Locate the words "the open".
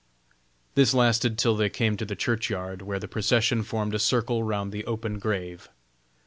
4.71-5.19